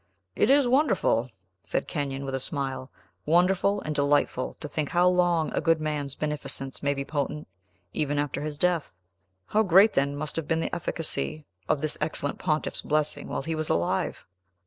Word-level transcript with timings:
"It 0.35 0.49
is 0.49 0.67
wonderful," 0.67 1.29
said 1.61 1.87
Kenyon, 1.87 2.25
with 2.25 2.33
a 2.33 2.39
smile, 2.39 2.89
"wonderful 3.23 3.81
and 3.81 3.93
delightful 3.93 4.55
to 4.59 4.67
think 4.67 4.89
how 4.89 5.07
long 5.07 5.53
a 5.53 5.61
good 5.61 5.79
man's 5.79 6.15
beneficence 6.15 6.81
may 6.81 6.95
be 6.95 7.05
potent, 7.05 7.47
even 7.93 8.17
after 8.17 8.41
his 8.41 8.57
death. 8.57 8.97
How 9.45 9.61
great, 9.61 9.93
then, 9.93 10.15
must 10.15 10.37
have 10.37 10.47
been 10.47 10.59
the 10.59 10.73
efficacy 10.73 11.45
of 11.69 11.81
this 11.81 11.99
excellent 12.01 12.39
pontiff's 12.39 12.81
blessing 12.81 13.27
while 13.27 13.43
he 13.43 13.53
was 13.53 13.69
alive!" 13.69 14.25